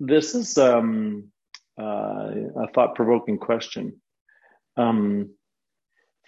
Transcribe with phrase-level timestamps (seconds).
[0.00, 1.30] this is um,
[1.80, 4.00] uh, a thought-provoking question.
[4.76, 5.30] Um,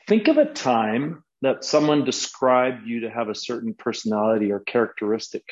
[0.09, 5.45] think of a time that someone described you to have a certain personality or characteristic,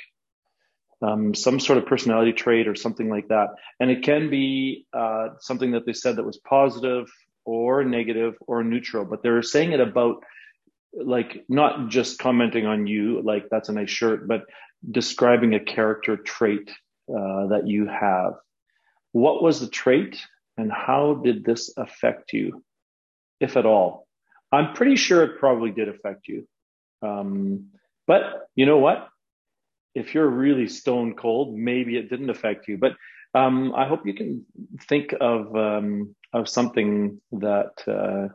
[1.03, 3.49] um, some sort of personality trait or something like that.
[3.79, 7.07] And it can be uh, something that they said that was positive
[7.45, 10.25] or negative or neutral, but they're saying it about
[10.93, 14.43] like not just commenting on you, like that's a nice shirt, but
[14.91, 16.71] describing a character trait
[17.09, 18.35] uh, that you have.
[19.13, 20.21] What was the trait
[20.57, 22.65] and how did this affect you,
[23.41, 24.07] if at all?
[24.53, 26.47] I'm pretty sure it probably did affect you.
[27.03, 27.71] Um,
[28.07, 29.09] but you know what?
[29.95, 32.79] If you're really stone cold, maybe it didn't affect you.
[32.79, 32.93] But
[33.35, 34.47] um, I hope you can
[34.89, 38.35] think of um, of something that uh,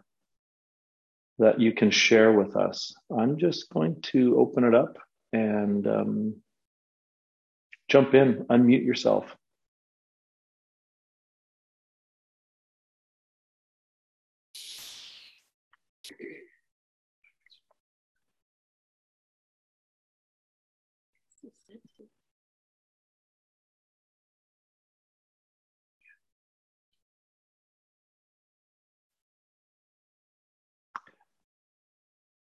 [1.40, 2.94] that you can share with us.
[3.16, 4.98] I'm just going to open it up
[5.34, 6.36] and um,
[7.92, 9.36] jump in, unmute yourself.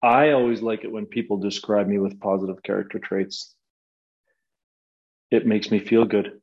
[0.03, 3.55] I always like it when people describe me with positive character traits.
[5.31, 6.41] It makes me feel good.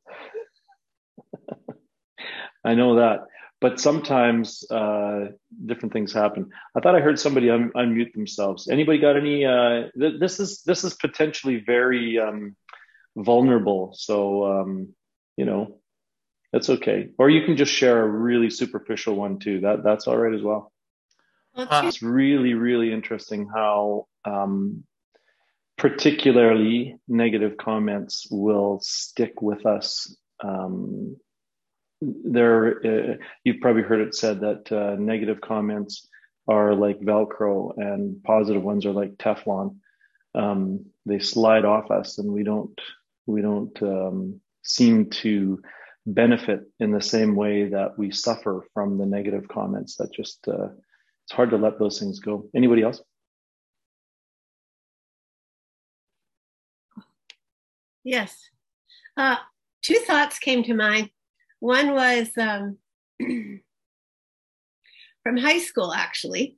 [2.64, 3.20] I know that,
[3.60, 5.26] but sometimes uh,
[5.64, 6.50] different things happen.
[6.76, 8.68] I thought I heard somebody un- unmute themselves.
[8.68, 9.44] Anybody got any?
[9.44, 12.56] Uh, th- this is this is potentially very um,
[13.16, 14.94] vulnerable, so um,
[15.36, 15.80] you know
[16.52, 17.10] that's okay.
[17.18, 19.60] Or you can just share a really superficial one too.
[19.60, 20.72] That that's all right as well.
[21.54, 24.84] Uh, it's really, really interesting how um,
[25.78, 30.14] particularly negative comments will stick with us.
[30.42, 31.16] Um,
[32.00, 36.08] there, uh, you've probably heard it said that uh, negative comments
[36.48, 39.76] are like Velcro and positive ones are like Teflon.
[40.34, 42.78] Um, they slide off us, and we don't
[43.26, 45.60] we don't um, seem to
[46.06, 50.68] benefit in the same way that we suffer from the negative comments that just uh,
[51.24, 52.48] it's hard to let those things go.
[52.54, 53.02] Anybody else?
[58.08, 58.48] Yes.
[59.18, 59.36] Uh,
[59.82, 61.10] two thoughts came to mind.
[61.60, 62.78] One was um,
[65.22, 66.56] from high school, actually.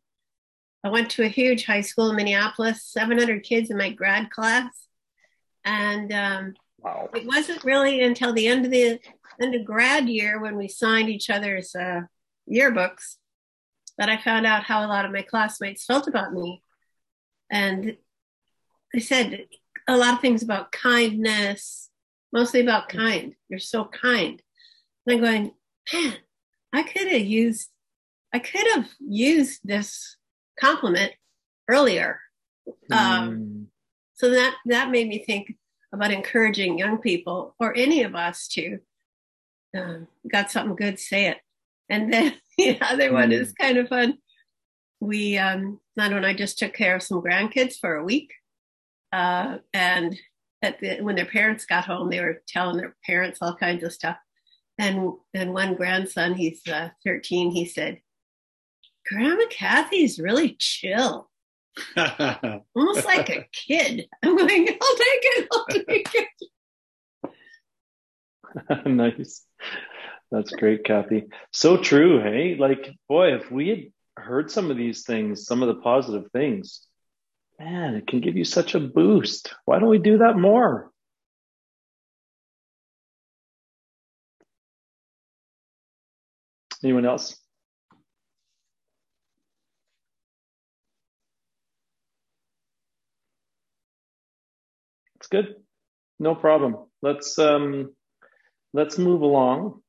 [0.84, 4.70] I went to a huge high school in Minneapolis, 700 kids in my grad class.
[5.64, 7.08] And um, wow.
[7.12, 9.00] it wasn't really until the end of the
[9.42, 12.02] end of grad year when we signed each other's uh,
[12.48, 13.16] yearbooks
[13.98, 16.62] that I found out how a lot of my classmates felt about me.
[17.50, 17.96] And
[18.94, 19.46] they said
[19.88, 21.90] a lot of things about kindness,
[22.32, 23.34] mostly about kind.
[23.48, 24.42] You're so kind.
[25.06, 25.52] And I'm going,
[25.92, 26.16] man,
[26.72, 27.68] I could have used,
[28.32, 30.16] I could have used this
[30.58, 31.12] compliment
[31.68, 32.20] earlier.
[32.90, 32.96] Mm.
[32.96, 33.66] Um,
[34.14, 35.56] so that that made me think
[35.92, 38.78] about encouraging young people or any of us to
[39.76, 41.38] um, got something good, say it.
[41.88, 43.64] And then the other one is hmm.
[43.64, 44.18] kind of fun.
[45.00, 48.32] We, um, Nando and I just took care of some grandkids for a week.
[49.12, 50.18] Uh, and
[50.62, 54.16] the, when their parents got home, they were telling their parents all kinds of stuff.
[54.78, 58.00] And, and one grandson, he's uh, 13, he said,
[59.06, 61.28] Grandma Kathy's really chill.
[61.96, 64.06] Almost like a kid.
[64.22, 65.48] I'm going, I'll take it.
[65.52, 66.28] I'll take it.
[68.86, 69.44] nice.
[70.30, 71.26] That's great, Kathy.
[71.52, 72.20] So true.
[72.20, 76.30] Hey, like, boy, if we had heard some of these things, some of the positive
[76.32, 76.86] things,
[77.60, 79.54] man, it can give you such a boost.
[79.66, 80.90] Why don't we do that more?
[86.82, 87.36] Anyone else?
[95.16, 95.56] It's good.
[96.18, 96.76] No problem.
[97.02, 97.90] Let's um
[98.72, 99.82] let's move along.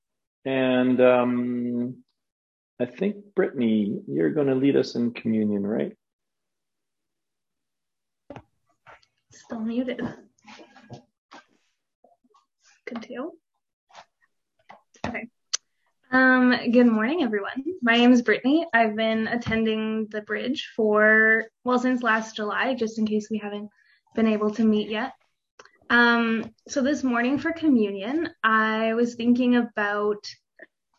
[0.43, 2.03] And um,
[2.79, 5.93] I think, Brittany, you're going to lead us in communion, right?
[9.31, 10.01] Still muted.
[12.85, 13.31] Continue.
[15.07, 15.27] Okay.
[16.11, 17.63] Um, good morning, everyone.
[17.81, 18.67] My name is Brittany.
[18.73, 23.69] I've been attending the bridge for, well, since last July, just in case we haven't
[24.15, 25.13] been able to meet yet.
[25.89, 30.25] Um, so this morning for communion, I was thinking about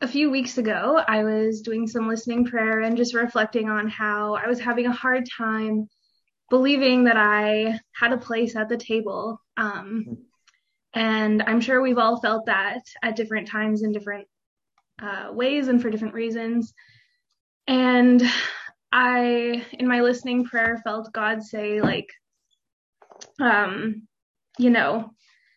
[0.00, 4.34] a few weeks ago, I was doing some listening prayer and just reflecting on how
[4.34, 5.88] I was having a hard time
[6.50, 9.40] believing that I had a place at the table.
[9.56, 10.18] Um,
[10.94, 14.28] And I'm sure we've all felt that at different times in different
[15.00, 16.74] uh, ways and for different reasons.
[17.66, 18.22] And
[18.92, 22.08] I, in my listening prayer, felt God say, like,
[23.40, 24.06] um,
[24.58, 25.14] you know,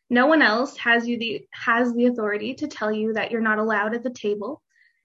[0.10, 3.60] no one else has you the has the authority to tell you that you're not
[3.60, 4.62] allowed at the table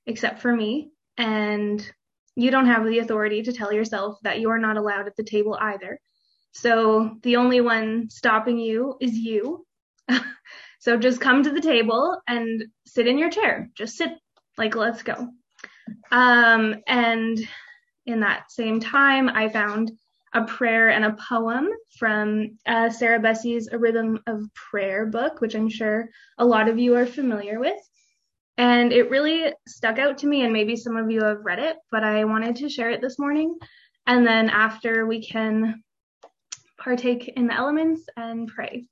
[0.07, 1.91] except for me and
[2.37, 5.57] you don't have the authority to tell yourself that you're not allowed at the table
[5.61, 6.01] either.
[6.53, 9.67] So the only one stopping you is you.
[10.81, 13.71] so just come to the table and sit in your chair.
[13.75, 14.11] Just sit
[14.57, 15.29] like let's go.
[16.11, 17.39] Um and
[18.07, 19.93] in that same time I found
[20.33, 21.69] a prayer and a poem
[21.99, 26.79] from uh, Sarah Bessey's A Rhythm of Prayer book, which I'm sure a lot of
[26.79, 27.81] you are familiar with.
[28.61, 31.79] And it really stuck out to me, and maybe some of you have read it,
[31.91, 33.57] but I wanted to share it this morning.
[34.07, 35.83] And then after we can
[36.79, 38.85] partake in the elements and pray.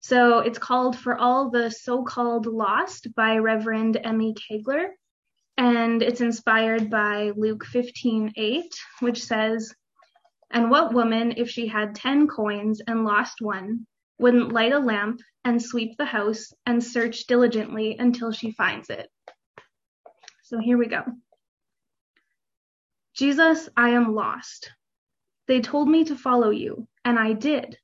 [0.00, 4.86] So it's called For All the So Called Lost by Reverend Emmy Kegler.
[5.58, 9.74] And it's inspired by Luke 15 8, which says,
[10.50, 13.86] and what woman, if she had ten coins and lost one,
[14.18, 19.08] wouldn't light a lamp and sweep the house and search diligently until she finds it?
[20.44, 21.04] So here we go.
[23.14, 24.70] Jesus, I am lost.
[25.46, 27.78] They told me to follow you, and I did.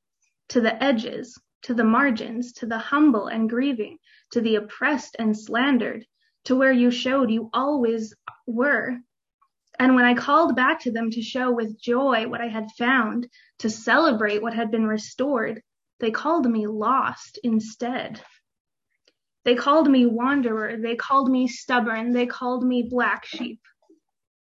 [0.50, 3.98] To the edges, to the margins, to the humble and grieving,
[4.32, 6.06] to the oppressed and slandered,
[6.44, 8.14] to where you showed you always
[8.46, 8.98] were,
[9.78, 13.28] and when I called back to them to show with joy what I had found,
[13.58, 15.62] to celebrate what had been restored,
[16.04, 18.20] they called me lost instead.
[19.46, 20.76] They called me wanderer.
[20.76, 22.12] They called me stubborn.
[22.12, 23.62] They called me black sheep.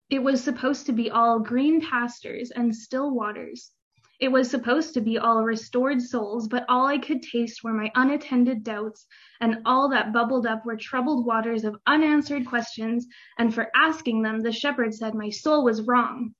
[0.09, 3.73] It was supposed to be all green pastures and still waters.
[4.19, 7.91] It was supposed to be all restored souls, but all I could taste were my
[7.93, 9.05] unattended doubts,
[9.39, 13.05] and all that bubbled up were troubled waters of unanswered questions,
[13.37, 16.33] and for asking them, the shepherd said my soul was wrong.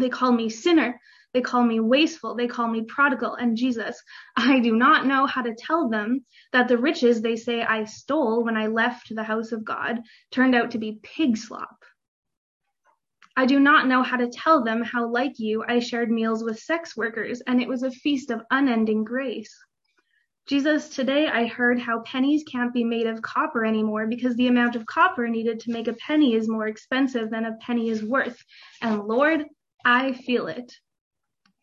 [0.00, 1.00] They call me sinner,
[1.36, 4.02] they call me wasteful, they call me prodigal, and Jesus,
[4.36, 6.24] I do not know how to tell them
[6.54, 10.00] that the riches they say I stole when I left the house of God
[10.30, 11.76] turned out to be pig slop.
[13.36, 16.58] I do not know how to tell them how, like you, I shared meals with
[16.58, 19.54] sex workers, and it was a feast of unending grace.
[20.48, 24.74] Jesus, today I heard how pennies can't be made of copper anymore because the amount
[24.74, 28.42] of copper needed to make a penny is more expensive than a penny is worth.
[28.80, 29.44] And Lord,
[29.84, 30.72] I feel it.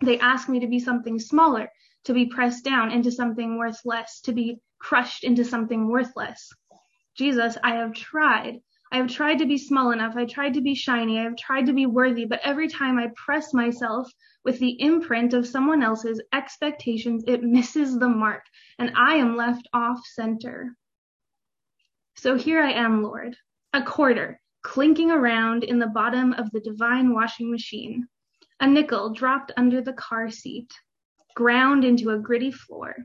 [0.03, 1.69] They ask me to be something smaller,
[2.03, 6.51] to be pressed down into something worth less, to be crushed into something worthless.
[7.15, 8.59] Jesus, I have tried.
[8.91, 10.15] I have tried to be small enough.
[10.15, 11.19] I tried to be shiny.
[11.19, 14.11] I have tried to be worthy, but every time I press myself
[14.43, 18.43] with the imprint of someone else's expectations, it misses the mark
[18.77, 20.75] and I am left off center.
[22.15, 23.35] So here I am, Lord,
[23.73, 28.07] a quarter clinking around in the bottom of the divine washing machine,
[28.59, 30.71] a nickel dropped under the car seat,
[31.35, 32.95] ground into a gritty floor,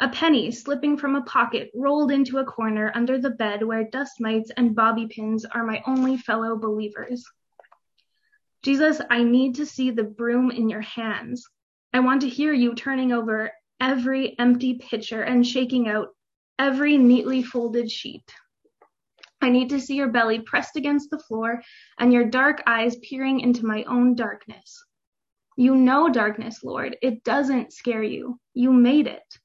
[0.00, 4.20] a penny slipping from a pocket rolled into a corner under the bed where dust
[4.20, 7.24] mites and bobby pins are my only fellow believers.
[8.62, 11.48] Jesus, I need to see the broom in your hands.
[11.92, 16.08] I want to hear you turning over every empty pitcher and shaking out
[16.58, 18.24] every neatly folded sheet.
[19.42, 21.62] I need to see your belly pressed against the floor
[21.98, 24.84] and your dark eyes peering into my own darkness.
[25.56, 26.96] You know darkness, Lord.
[27.02, 28.38] It doesn't scare you.
[28.54, 29.38] You made it.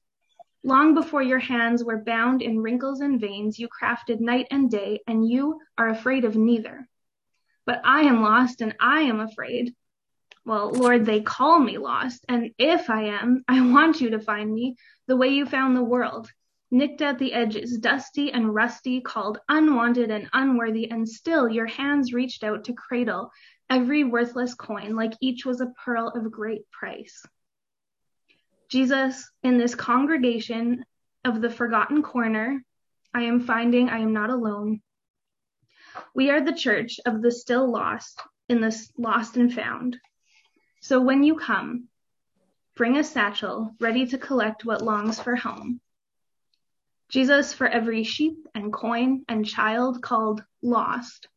[0.64, 5.00] Long before your hands were bound in wrinkles and veins, you crafted night and day,
[5.06, 6.88] and you are afraid of neither.
[7.66, 9.74] But I am lost and I am afraid.
[10.44, 14.52] Well, Lord, they call me lost, and if I am, I want you to find
[14.52, 14.76] me
[15.06, 16.30] the way you found the world,
[16.70, 22.12] nicked at the edges, dusty and rusty, called unwanted and unworthy, and still your hands
[22.12, 23.30] reached out to cradle
[23.70, 27.24] every worthless coin like each was a pearl of great price.
[28.68, 30.84] Jesus, in this congregation
[31.24, 32.62] of the forgotten corner,
[33.14, 34.82] I am finding I am not alone.
[36.14, 39.98] We are the church of the still lost in this lost and found.
[40.80, 41.88] So when you come,
[42.76, 45.80] bring a satchel ready to collect what longs for home.
[47.08, 51.28] Jesus, for every sheep and coin and child called lost,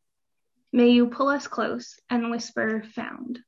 [0.73, 3.39] may you pull us close and whisper found.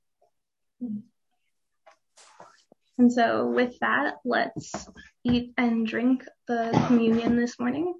[2.97, 4.87] And so, with that, let's
[5.23, 7.93] eat and drink the communion this morning.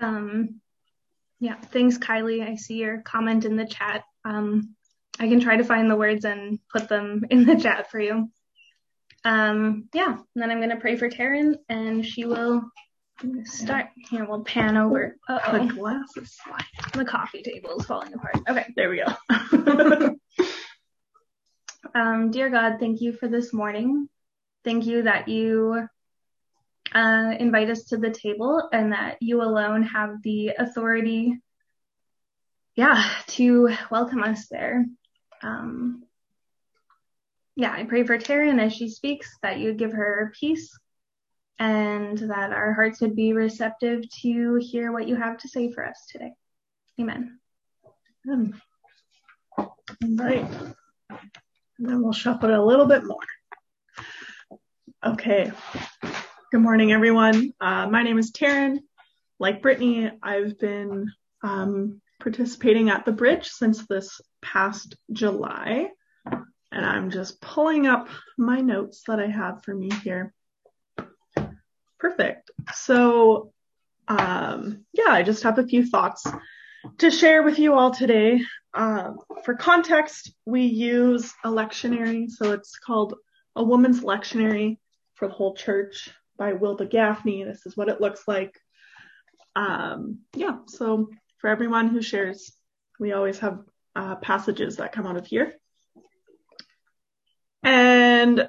[0.00, 0.60] Um,
[1.40, 2.46] yeah, thanks, Kylie.
[2.46, 4.04] I see your comment in the chat.
[4.24, 4.74] Um,
[5.18, 8.30] I can try to find the words and put them in the chat for you.
[9.24, 12.62] Um, yeah, and then I'm going to pray for Taryn and she will
[13.44, 13.86] start.
[14.10, 15.16] Here, we'll pan over.
[15.28, 15.66] Uh-oh.
[15.66, 16.64] The glass is sliding.
[16.94, 18.36] The coffee table is falling apart.
[18.48, 20.16] Okay, there we go.
[21.94, 24.08] um, dear God, thank you for this morning.
[24.64, 25.86] Thank you that you
[26.94, 31.38] uh, invite us to the table and that you alone have the authority,
[32.74, 34.84] yeah, to welcome us there.
[35.42, 36.04] Um,
[37.56, 40.76] yeah, I pray for Taryn as she speaks that you give her peace
[41.58, 45.86] and that our hearts would be receptive to hear what you have to say for
[45.86, 46.32] us today.
[46.98, 47.38] Amen.
[48.26, 50.44] Right.
[51.10, 51.24] And
[51.78, 53.18] then we'll shuffle it a little bit more.
[55.04, 55.50] Okay.
[56.52, 57.52] Good morning, everyone.
[57.60, 58.80] Uh, my name is Taryn.
[59.38, 61.12] Like Brittany, I've been
[61.44, 65.90] um, participating at the bridge since this past July.
[66.26, 70.34] And I'm just pulling up my notes that I have for me here.
[72.00, 72.50] Perfect.
[72.74, 73.52] So,
[74.08, 76.26] um, yeah, I just have a few thoughts
[76.98, 78.40] to share with you all today.
[78.74, 82.28] Um, for context, we use a lectionary.
[82.28, 83.14] So it's called
[83.54, 84.78] A Woman's Lectionary
[85.14, 87.44] for the Whole Church by Wilda Gafney.
[87.44, 88.58] This is what it looks like.
[89.54, 92.50] Um, yeah, so for everyone who shares.
[92.98, 93.60] We always have
[93.94, 95.54] uh, passages that come out of here.
[97.62, 98.48] And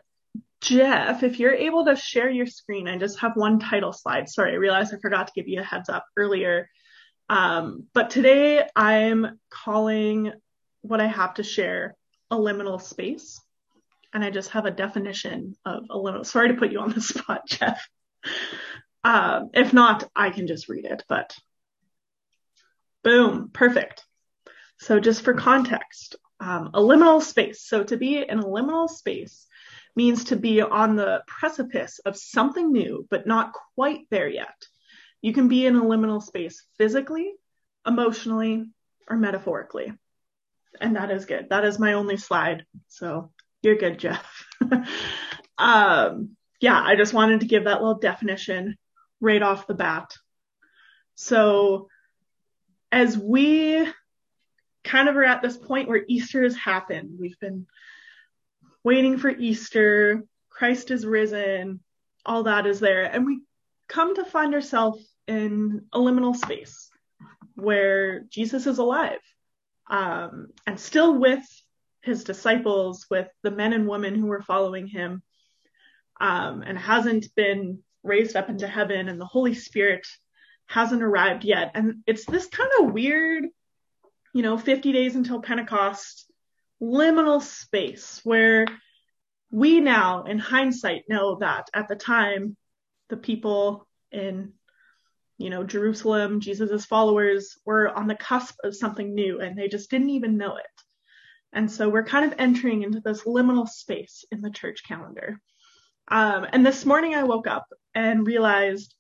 [0.62, 4.30] Jeff, if you're able to share your screen, I just have one title slide.
[4.30, 6.70] Sorry, I realized I forgot to give you a heads up earlier.
[7.30, 10.32] Um, but today I'm calling
[10.82, 11.96] what I have to share
[12.30, 13.40] a liminal space.
[14.14, 16.26] And I just have a definition of a liminal.
[16.26, 17.88] Sorry to put you on the spot, Jeff.
[19.04, 21.36] Um, if not, I can just read it, but
[23.04, 24.06] Boom, perfect.
[24.78, 27.62] So just for context, um, a liminal space.
[27.62, 29.48] So to be in a liminal space
[29.96, 34.56] means to be on the precipice of something new, but not quite there yet.
[35.22, 37.32] You can be in a liminal space physically,
[37.86, 38.66] emotionally,
[39.10, 39.94] or metaphorically.
[40.80, 41.50] And that is good.
[41.50, 42.66] That is my only slide.
[42.88, 44.46] So you're good, Jeff.
[45.58, 48.78] um, yeah, I just wanted to give that little definition
[49.20, 50.16] right off the bat.
[51.16, 51.88] So
[52.92, 53.88] as we
[54.84, 57.68] kind of are at this point where Easter has happened, we've been
[58.84, 61.82] waiting for Easter, Christ is risen,
[62.26, 63.42] all that is there, and we
[63.88, 66.90] come to find ourselves in a liminal space
[67.56, 69.20] where Jesus is alive
[69.90, 71.46] um, and still with
[72.04, 75.22] his disciples, with the men and women who were following him,
[76.20, 80.08] um, and hasn't been raised up into heaven, and the Holy Spirit
[80.68, 81.72] hasn't arrived yet.
[81.76, 83.46] And it's this kind of weird,
[84.34, 86.32] you know, 50 days until Pentecost
[86.82, 88.66] liminal space where
[89.52, 92.56] we now, in hindsight, know that at the time,
[93.10, 94.54] the people in,
[95.38, 99.92] you know, Jerusalem, Jesus' followers were on the cusp of something new and they just
[99.92, 100.81] didn't even know it.
[101.54, 105.40] And so we're kind of entering into this liminal space in the church calendar.
[106.08, 108.96] Um, and this morning I woke up and realized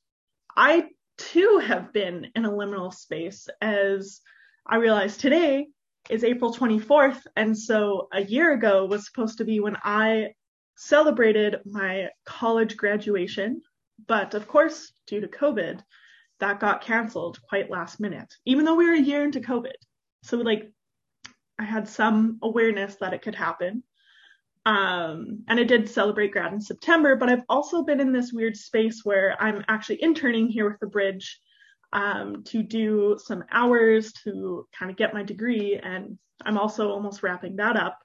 [0.55, 4.21] I too have been in a liminal space as
[4.65, 5.67] I realized today
[6.09, 7.21] is April 24th.
[7.35, 10.33] And so a year ago was supposed to be when I
[10.75, 13.61] celebrated my college graduation.
[14.07, 15.81] But of course, due to COVID,
[16.39, 19.73] that got canceled quite last minute, even though we were a year into COVID.
[20.23, 20.71] So like
[21.61, 23.83] I had some awareness that it could happen.
[24.65, 28.57] Um, and I did celebrate grad in September, but I've also been in this weird
[28.57, 31.39] space where I'm actually interning here with the bridge
[31.93, 35.79] um, to do some hours to kind of get my degree.
[35.81, 37.99] And I'm also almost wrapping that up.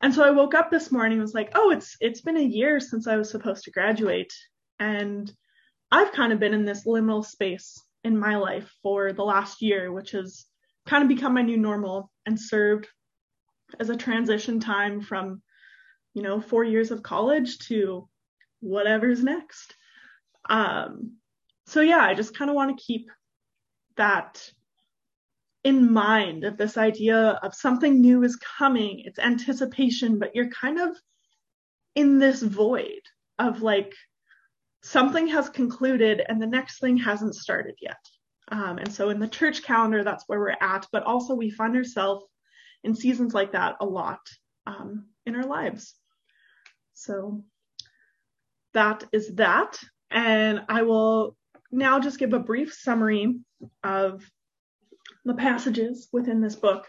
[0.00, 2.40] And so I woke up this morning and was like, oh, it's it's been a
[2.40, 4.32] year since I was supposed to graduate.
[4.80, 5.32] And
[5.92, 9.92] I've kind of been in this liminal space in my life for the last year,
[9.92, 10.46] which has
[10.86, 12.88] kind of become my new normal and served
[13.80, 15.42] as a transition time from
[16.14, 18.08] you know, four years of college to
[18.60, 19.74] whatever's next.
[20.48, 21.16] Um,
[21.66, 23.10] so yeah, I just kind of want to keep
[23.96, 24.50] that
[25.64, 29.02] in mind of this idea of something new is coming.
[29.04, 30.96] It's anticipation, but you're kind of
[31.94, 33.02] in this void
[33.38, 33.94] of like
[34.82, 37.98] something has concluded and the next thing hasn't started yet.
[38.52, 40.86] Um, and so in the church calendar, that's where we're at.
[40.92, 42.26] But also we find ourselves
[42.84, 44.20] in seasons like that a lot
[44.66, 45.94] um, in our lives.
[46.92, 47.42] So
[48.74, 49.78] that is that.
[50.10, 51.34] And I will
[51.70, 53.40] now just give a brief summary
[53.82, 54.22] of
[55.24, 56.86] the passages within this book.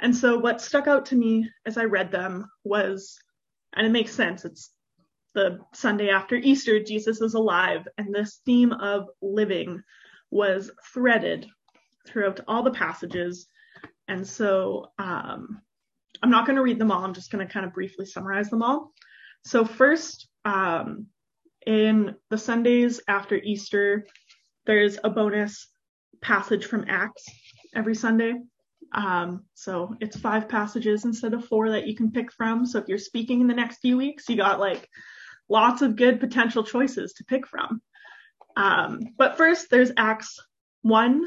[0.00, 3.16] And so what stuck out to me as I read them was,
[3.72, 4.70] and it makes sense, it's
[5.34, 9.82] the Sunday after Easter, Jesus is alive, and this theme of living
[10.30, 11.46] was threaded
[12.06, 13.46] throughout all the passages.
[14.08, 15.60] And so um,
[16.22, 18.50] I'm not going to read them all, I'm just going to kind of briefly summarize
[18.50, 18.92] them all.
[19.44, 21.06] So, first, um,
[21.66, 24.06] in the Sundays after Easter,
[24.66, 25.68] there's a bonus
[26.20, 27.24] passage from Acts
[27.74, 28.34] every Sunday.
[28.92, 32.64] Um, so it's five passages instead of four that you can pick from.
[32.64, 34.88] So if you're speaking in the next few weeks, you got like
[35.48, 37.82] lots of good potential choices to pick from.
[38.56, 40.38] Um, but first, there's Acts
[40.82, 41.26] 1.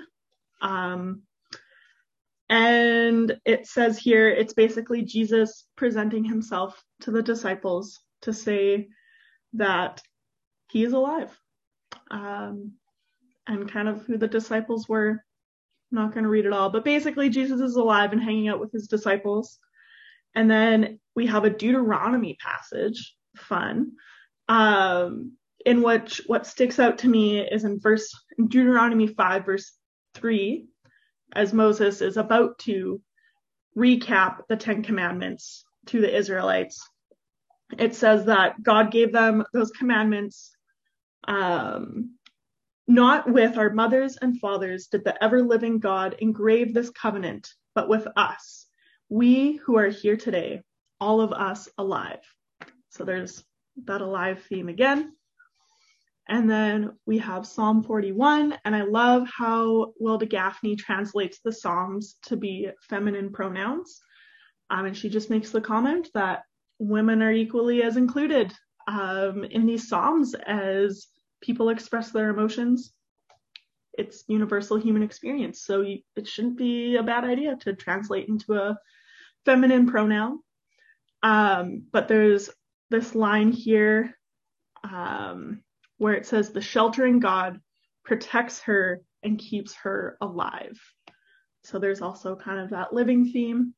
[0.61, 1.23] Um,
[2.49, 8.87] and it says here it's basically Jesus presenting himself to the disciples to say
[9.53, 10.01] that
[10.69, 11.37] he is alive.
[12.09, 12.73] Um,
[13.47, 15.23] and kind of who the disciples were.
[15.91, 18.59] I'm not going to read it all, but basically, Jesus is alive and hanging out
[18.59, 19.57] with his disciples.
[20.35, 23.93] And then we have a Deuteronomy passage, fun,
[24.49, 25.37] um,
[25.67, 29.73] in which what sticks out to me is in verse in Deuteronomy 5, verse
[30.13, 30.65] 3,
[31.35, 33.01] as Moses is about to
[33.77, 36.89] recap the Ten Commandments to the Israelites.
[37.77, 40.55] It says that God gave them those commandments
[41.27, 42.11] um,
[42.87, 47.89] not with our mothers and fathers did the ever living God engrave this covenant, but
[47.89, 48.67] with us,
[49.09, 50.61] we who are here today,
[51.01, 52.23] all of us alive.
[52.87, 53.43] So there's
[53.83, 55.11] that alive theme again.
[56.29, 62.17] And then we have Psalm 41, and I love how Wilda Gafney translates the Psalms
[62.23, 64.01] to be feminine pronouns.
[64.69, 66.43] Um, and she just makes the comment that
[66.79, 68.53] women are equally as included
[68.87, 71.07] um, in these Psalms as
[71.41, 72.93] people express their emotions.
[73.97, 75.63] It's universal human experience.
[75.63, 75.81] So
[76.15, 78.77] it shouldn't be a bad idea to translate into a
[79.45, 80.39] feminine pronoun.
[81.23, 82.49] Um, but there's
[82.89, 84.13] this line here
[84.83, 85.63] um,
[85.97, 87.59] where it says, The sheltering God
[88.03, 90.79] protects her and keeps her alive.
[91.63, 93.73] So there's also kind of that living theme.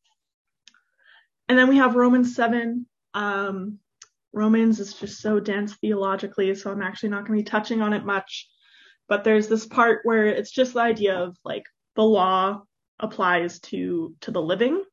[1.48, 2.86] And then we have Romans 7.
[3.16, 3.80] Um,
[4.32, 7.94] Romans is just so dense theologically, so I'm actually not going to be touching on
[7.94, 8.48] it much.
[9.08, 11.64] But there's this part where it's just the idea of like
[11.96, 12.62] the law
[13.00, 14.84] applies to to the living.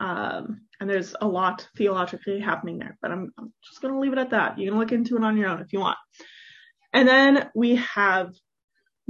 [0.00, 4.12] Um, and there's a lot theologically happening there, but I'm, I'm just going to leave
[4.12, 4.58] it at that.
[4.58, 5.98] You can look into it on your own if you want.
[6.92, 8.32] And then we have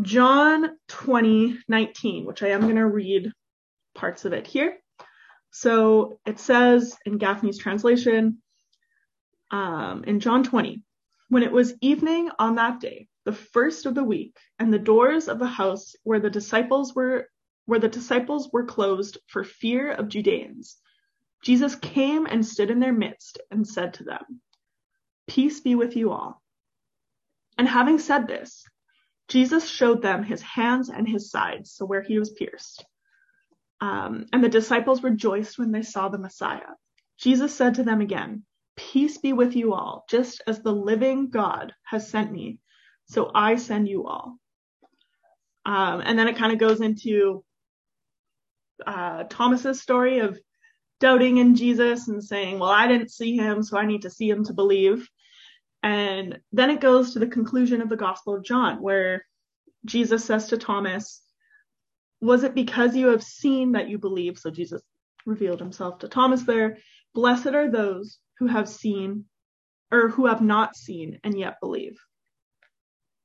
[0.01, 3.33] John 20, 19, which I am going to read
[3.95, 4.77] parts of it here.
[5.51, 8.39] So it says in Gafney's translation,
[9.51, 10.83] um, in John 20,
[11.29, 15.29] when it was evening on that day, the first of the week, and the doors
[15.29, 17.29] of the house where the disciples were
[17.69, 20.79] where the disciples were closed for fear of Judeans,
[21.45, 24.41] Jesus came and stood in their midst and said to them,
[25.27, 26.43] Peace be with you all.
[27.59, 28.65] And having said this,
[29.29, 32.87] Jesus showed them his hands and his sides, so where he was pierced.
[33.83, 36.73] Um, and the disciples rejoiced when they saw the Messiah.
[37.19, 38.45] Jesus said to them again,
[38.77, 42.61] Peace be with you all, just as the living God has sent me,
[43.11, 44.39] so I send you all.
[45.67, 47.45] Um, and then it kind of goes into
[48.87, 50.39] uh, Thomas's story of
[51.01, 54.29] doubting in Jesus and saying, Well, I didn't see him, so I need to see
[54.29, 55.09] him to believe.
[55.83, 59.25] And then it goes to the conclusion of the Gospel of John, where
[59.85, 61.23] Jesus says to Thomas,
[62.21, 64.39] Was it because you have seen that you believe?
[64.39, 64.83] So Jesus
[65.25, 66.79] revealed himself to Thomas there.
[67.15, 69.25] Blessed are those who have seen
[69.91, 71.99] or who have not seen and yet believe.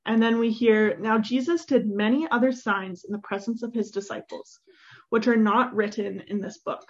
[0.06, 3.92] And then we hear, now Jesus did many other signs in the presence of his
[3.92, 4.60] disciples,
[5.14, 6.88] which are not written in this book.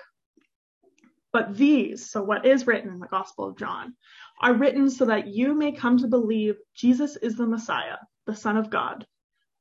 [1.34, 3.96] But these, so what is written in the Gospel of John,
[4.42, 8.56] are written so that you may come to believe Jesus is the Messiah, the Son
[8.56, 9.06] of God,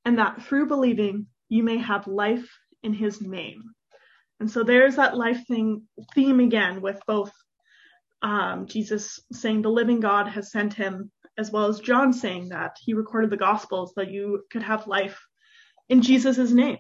[0.04, 2.48] and that through believing you may have life
[2.84, 3.64] in his name.
[4.38, 7.32] And so there's that life thing theme again with both
[8.22, 12.76] um, Jesus saying the living God has sent him, as well as John saying that
[12.80, 15.18] he recorded the Gospels that you could have life
[15.88, 16.78] in Jesus' name.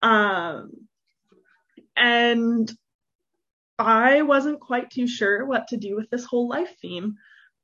[0.00, 0.85] Um,
[1.96, 2.70] and
[3.78, 7.16] I wasn't quite too sure what to do with this whole life theme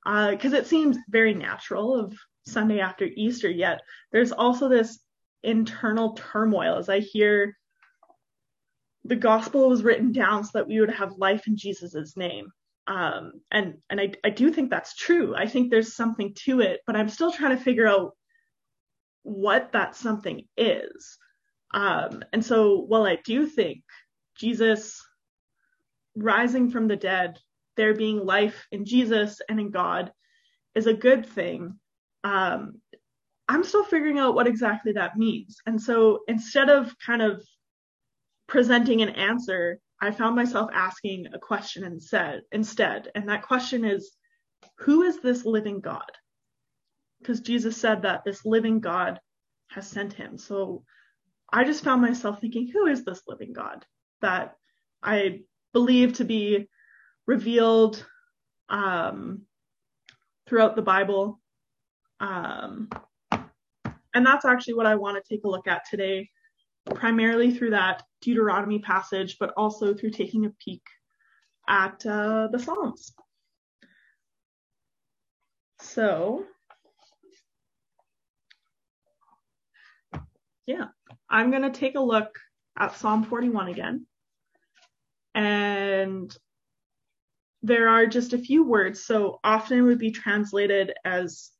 [0.05, 2.15] because uh, it seems very natural of
[2.45, 4.99] Sunday after Easter, yet there's also this
[5.43, 7.57] internal turmoil as I hear
[9.05, 12.53] the gospel was written down so that we would have life in Jesus' name.
[12.87, 15.35] Um, and and I, I do think that's true.
[15.37, 18.13] I think there's something to it, but I'm still trying to figure out
[19.23, 21.19] what that something is.
[21.73, 23.83] Um, and so while I do think
[24.43, 25.01] Jesus
[26.17, 27.39] rising from the dead,
[27.77, 30.13] there being life in Jesus and in God
[30.75, 31.79] is a good thing,
[32.25, 32.81] um,
[33.49, 35.59] I'm still figuring out what exactly that means.
[35.65, 37.41] And so instead of kind of
[38.49, 43.13] presenting an answer, I found myself asking a question instead, instead.
[43.15, 44.11] And that question is,
[44.79, 46.11] who is this living God?
[47.21, 49.21] Because Jesus said that this living God
[49.71, 50.37] has sent him.
[50.37, 50.83] So
[51.53, 53.87] I just found myself thinking, who is this living God
[54.23, 54.57] that
[55.03, 55.41] I
[55.73, 56.69] believe to be
[57.27, 58.05] revealed
[58.69, 59.43] um,
[60.47, 61.41] throughout the Bible?
[62.21, 62.89] Um,
[64.15, 66.31] and that's actually what I want to take a look at today,
[66.95, 70.83] primarily through that Deuteronomy passage, but also through taking a peek
[71.69, 73.13] at uh, the Psalms.
[75.81, 76.45] So,
[80.67, 80.87] yeah,
[81.29, 82.39] I'm going to take a look
[82.79, 84.07] at Psalm 41 again.
[85.35, 86.37] And
[87.63, 89.05] there are just a few words.
[89.05, 91.51] So often it would be translated as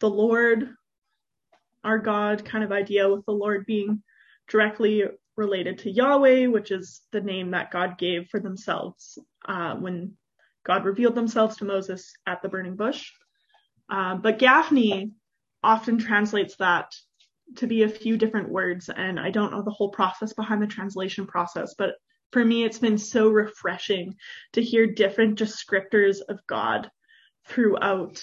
[0.00, 0.74] the Lord,
[1.84, 4.02] our God kind of idea, with the Lord being
[4.48, 5.04] directly
[5.36, 10.14] related to Yahweh, which is the name that God gave for themselves uh, when
[10.64, 13.10] God revealed themselves to Moses at the burning bush.
[13.88, 15.12] Uh, but Gafney
[15.62, 16.92] often translates that
[17.56, 20.66] to be a few different words, and I don't know the whole process behind the
[20.66, 21.94] translation process, but
[22.32, 24.14] for me, it's been so refreshing
[24.52, 26.90] to hear different descriptors of God
[27.46, 28.22] throughout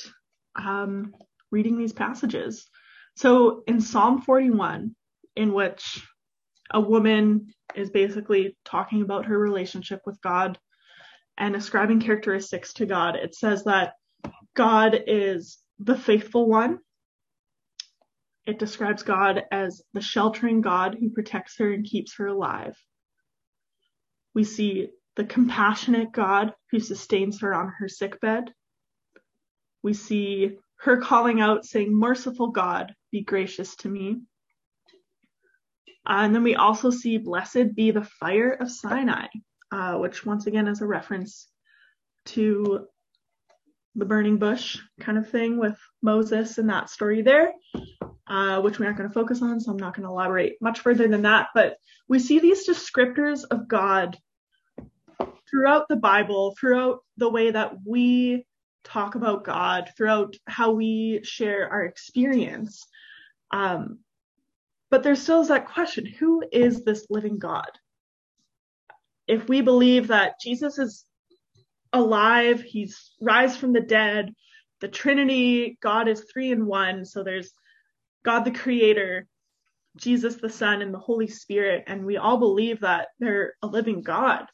[0.55, 1.13] um,
[1.51, 2.69] reading these passages.
[3.15, 4.95] So in Psalm 41,
[5.35, 6.05] in which
[6.71, 10.57] a woman is basically talking about her relationship with God
[11.37, 13.93] and ascribing characteristics to God, it says that
[14.55, 16.79] God is the faithful one.
[18.45, 22.77] It describes God as the sheltering God who protects her and keeps her alive.
[24.37, 28.53] We see the compassionate God who sustains her on her sickbed.
[29.81, 34.17] We see her calling out saying, merciful God, be gracious to me.
[36.05, 39.25] And then we also see blessed be the fire of Sinai,
[39.71, 41.47] uh, which once again is a reference
[42.25, 42.85] to
[43.95, 47.53] the burning bush kind of thing with Moses and that story there,
[48.27, 50.81] uh, which we aren't going to focus on, so I'm not going to elaborate much
[50.81, 51.47] further than that.
[51.55, 54.15] But we see these descriptors of God
[55.49, 58.45] throughout the Bible, throughout the way that we
[58.83, 62.87] talk about God, throughout how we share our experience.
[63.51, 63.99] Um,
[64.89, 67.69] but there still is that question who is this living God?
[69.27, 71.05] If we believe that Jesus is
[71.91, 74.33] alive, he's rise from the dead,
[74.79, 77.05] the Trinity, God is three in one.
[77.05, 77.51] So there's
[78.23, 79.27] God the Creator,
[79.97, 81.83] Jesus the Son, and the Holy Spirit.
[81.87, 84.45] And we all believe that they're a living God.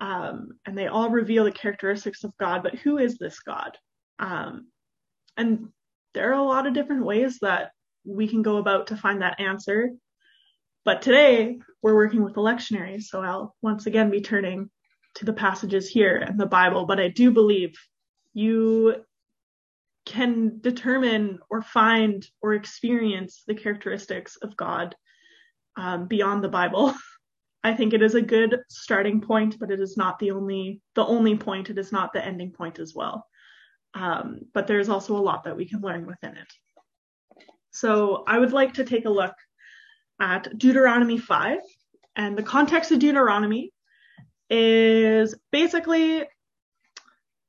[0.00, 3.76] Um, and they all reveal the characteristics of God, but who is this God?
[4.18, 4.68] Um,
[5.36, 5.68] and
[6.14, 7.72] there are a lot of different ways that
[8.04, 9.90] we can go about to find that answer.
[10.84, 14.70] But today we're working with the lectionary, so I'll once again be turning
[15.16, 17.74] to the passages here in the Bible, but I do believe
[18.34, 19.04] you
[20.06, 24.96] can determine or find or experience the characteristics of God
[25.76, 26.94] um, beyond the Bible.
[27.68, 31.04] I think it is a good starting point, but it is not the only the
[31.04, 31.70] only point.
[31.70, 33.26] It is not the ending point as well.
[33.94, 36.52] Um, but there's also a lot that we can learn within it.
[37.70, 39.34] So I would like to take a look
[40.20, 41.58] at Deuteronomy 5.
[42.16, 43.72] And the context of Deuteronomy
[44.50, 46.24] is basically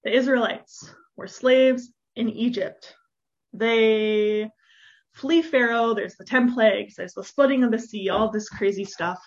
[0.04, 2.94] the Israelites were slaves in Egypt.
[3.54, 4.50] They
[5.14, 8.86] flee Pharaoh, there's the 10 plagues, there's the splitting of the sea, all this crazy
[8.86, 9.20] stuff.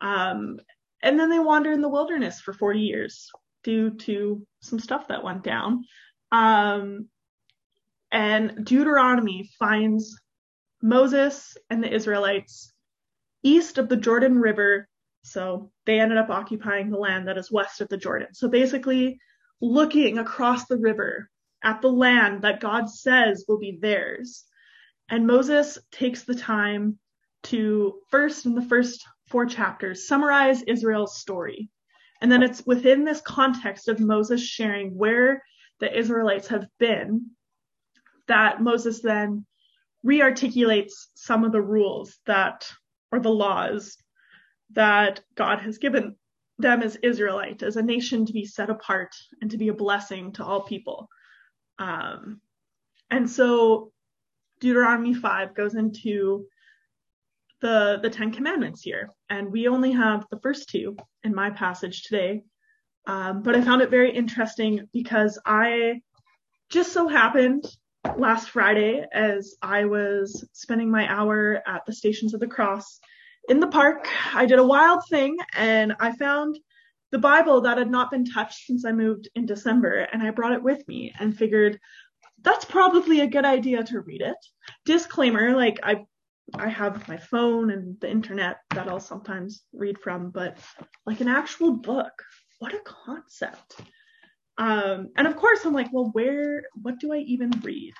[0.00, 0.58] Um,
[1.02, 3.30] and then they wander in the wilderness for 40 years
[3.62, 5.84] due to some stuff that went down.
[6.32, 7.08] Um,
[8.10, 10.20] and Deuteronomy finds
[10.82, 12.72] Moses and the Israelites
[13.42, 14.88] east of the Jordan River
[15.26, 18.28] so they ended up occupying the land that is west of the Jordan.
[18.32, 19.18] So basically
[19.60, 21.28] looking across the river
[21.64, 24.44] at the land that God says will be theirs.
[25.10, 26.98] And Moses takes the time
[27.44, 31.68] to first in the first four chapters summarize Israel's story.
[32.20, 35.42] And then it's within this context of Moses sharing where
[35.80, 37.30] the Israelites have been
[38.28, 39.44] that Moses then
[40.04, 42.70] rearticulates some of the rules that
[43.12, 43.96] or the laws
[44.70, 46.16] that God has given
[46.58, 50.32] them as Israelite, as a nation to be set apart and to be a blessing
[50.32, 51.08] to all people.
[51.78, 52.40] Um,
[53.10, 53.92] and so
[54.60, 56.46] Deuteronomy 5 goes into
[57.60, 62.02] the the Ten Commandments here, and we only have the first two in my passage
[62.02, 62.42] today.
[63.06, 66.00] Um, but I found it very interesting because I
[66.70, 67.64] just so happened
[68.16, 73.00] last Friday as I was spending my hour at the Stations of the Cross
[73.48, 76.58] in the park, I did a wild thing and I found
[77.12, 80.52] the Bible that had not been touched since I moved in December and I brought
[80.52, 81.78] it with me and figured
[82.42, 84.36] that's probably a good idea to read it.
[84.84, 86.06] Disclaimer, like I
[86.54, 90.58] I have my phone and the internet that I'll sometimes read from, but
[91.04, 92.12] like an actual book,
[92.58, 93.80] what a concept.
[94.58, 97.92] Um, and of course, I'm like, well, where, what do I even read?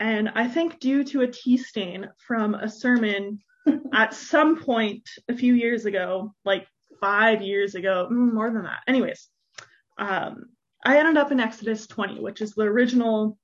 [0.00, 3.38] And I think due to a tea stain from a sermon
[3.92, 6.66] at some point a few years ago, like
[7.00, 8.80] five years ago, mm, more than that.
[8.88, 9.28] Anyways,
[9.98, 10.46] um,
[10.84, 13.38] I ended up in Exodus 20, which is the original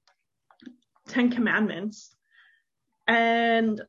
[1.09, 2.15] Ten Commandments.
[3.07, 3.81] And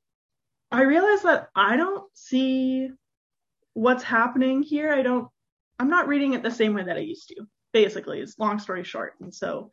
[0.72, 2.90] I realized that I don't see
[3.74, 4.92] what's happening here.
[4.92, 5.28] I don't,
[5.80, 8.84] I'm not reading it the same way that I used to basically It's long story
[8.84, 9.14] short.
[9.22, 9.70] And so,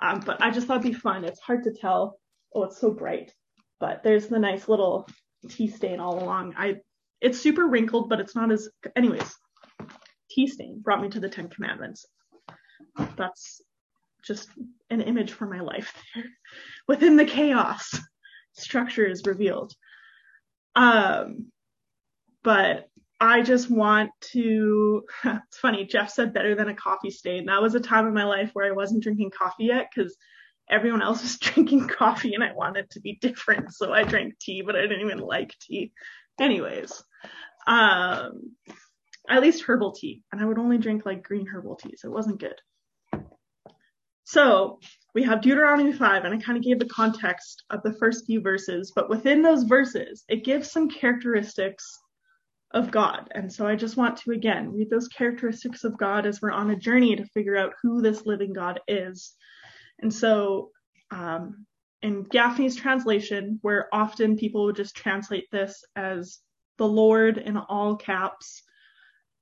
[0.00, 1.24] um, but I just thought it'd be fun.
[1.24, 2.18] It's hard to tell.
[2.54, 3.32] Oh, it's so bright,
[3.78, 5.08] but there's the nice little
[5.48, 6.54] tea stain all along.
[6.56, 6.78] I,
[7.20, 9.34] it's super wrinkled, but it's not as, anyways,
[10.30, 12.06] tea stain brought me to the 10 commandments.
[13.16, 13.60] That's
[14.24, 14.48] just
[14.90, 16.24] an image for my life there.
[16.88, 17.98] Within the chaos,
[18.52, 19.74] structure is revealed.
[20.74, 21.46] Um,
[22.42, 22.88] but
[23.20, 25.04] I just want to.
[25.24, 25.84] It's funny.
[25.84, 27.46] Jeff said better than a coffee stain.
[27.46, 30.16] That was a time in my life where I wasn't drinking coffee yet because
[30.70, 33.74] everyone else was drinking coffee and I wanted to be different.
[33.74, 35.92] So I drank tea, but I didn't even like tea.
[36.40, 37.02] Anyways,
[37.66, 38.56] um,
[39.28, 40.22] at least herbal tea.
[40.32, 42.02] And I would only drink like green herbal teas.
[42.04, 42.60] It wasn't good.
[44.24, 44.78] So
[45.14, 48.40] we have Deuteronomy 5, and I kind of gave the context of the first few
[48.40, 51.84] verses, but within those verses, it gives some characteristics
[52.72, 53.28] of God.
[53.34, 56.70] And so I just want to again read those characteristics of God as we're on
[56.70, 59.34] a journey to figure out who this living God is.
[59.98, 60.70] And so
[61.10, 61.66] um,
[62.02, 66.38] in Gafney's translation, where often people would just translate this as
[66.78, 68.62] the Lord in all caps,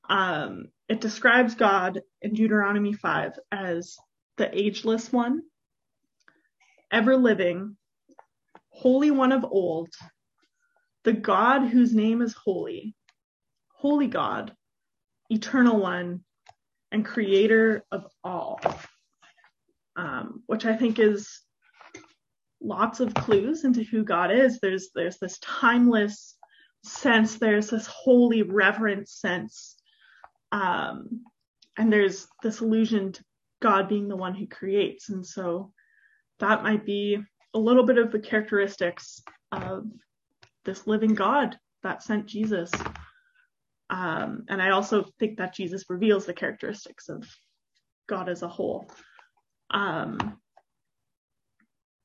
[0.09, 3.97] um, it describes God in Deuteronomy 5 as
[4.38, 5.42] the ageless one,
[6.90, 7.77] ever living,
[8.70, 9.88] holy one of old,
[11.05, 12.94] the God whose name is holy,
[13.74, 14.55] holy God,
[15.29, 16.24] eternal one,
[16.90, 18.61] and creator of all.
[19.96, 21.40] Um, which I think is
[22.61, 24.61] lots of clues into who God is.
[24.61, 26.37] There's there's this timeless
[26.85, 29.77] sense, there's this holy reverent sense.
[30.53, 31.24] Um,
[31.77, 33.24] and there's this allusion to
[33.61, 35.09] God being the one who creates.
[35.09, 35.73] And so
[36.38, 37.18] that might be
[37.55, 39.87] a little bit of the characteristics of
[40.64, 42.71] this living God that sent Jesus.
[43.90, 47.25] Um, and I also think that Jesus reveals the characteristics of
[48.09, 48.90] God as a whole.
[49.71, 50.38] Um,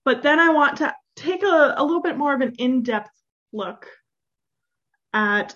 [0.05, 3.11] but then I want to take a, a little bit more of an in depth
[3.51, 3.87] look
[5.13, 5.55] at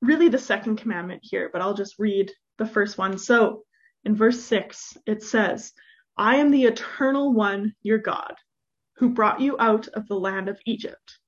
[0.00, 3.18] really the second commandment here, but I'll just read the first one.
[3.18, 3.64] So
[4.04, 5.72] in verse 6, it says,
[6.16, 8.34] I am the eternal one, your God,
[8.96, 11.18] who brought you out of the land of Egypt,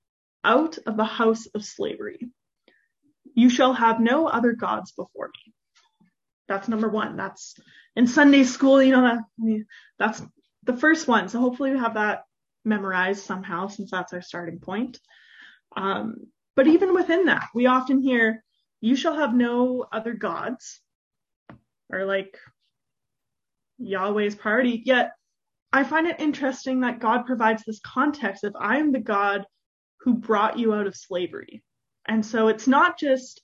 [0.43, 2.19] out of the house of slavery.
[3.35, 5.53] You shall have no other gods before me.
[6.49, 7.17] That's number one.
[7.17, 7.55] That's
[7.97, 9.03] in Sunday school, you know,
[9.39, 9.65] that,
[9.99, 10.23] that's
[10.65, 11.29] the first one.
[11.29, 12.25] So hopefully we have that
[12.65, 14.99] memorized somehow since that's our starting point.
[15.77, 18.45] Um, but even within that, we often hear,
[18.81, 20.81] you shall have no other gods
[21.91, 22.37] or like
[23.79, 24.83] Yahweh's priority.
[24.85, 25.13] Yet
[25.73, 29.45] I find it interesting that God provides this context of I am the God
[30.01, 31.63] who brought you out of slavery.
[32.07, 33.41] And so it's not just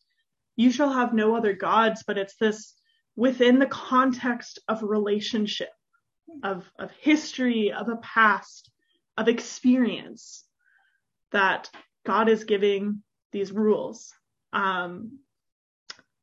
[0.56, 2.74] you shall have no other gods, but it's this
[3.16, 5.70] within the context of relationship,
[6.44, 8.70] of, of history, of a past,
[9.16, 10.44] of experience
[11.32, 11.70] that
[12.06, 14.12] God is giving these rules.
[14.52, 15.18] Um,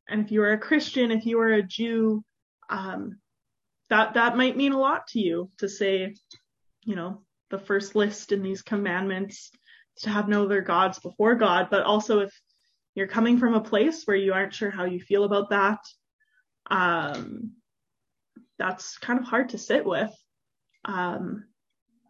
[0.08, 2.24] and if you are a Christian, if you are a Jew,
[2.70, 3.18] um,
[3.90, 6.14] that that might mean a lot to you to say,
[6.84, 9.50] you know, the first list in these commandments
[10.00, 12.32] to have no other gods before God, but also if
[12.94, 15.78] you're coming from a place where you aren't sure how you feel about that,
[16.70, 17.52] um,
[18.58, 20.10] that's kind of hard to sit with.
[20.84, 21.44] Um,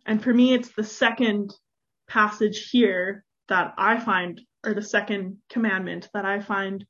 [0.06, 1.52] and for me, it's the second
[2.08, 6.84] passage here that I find, or the second commandment that I find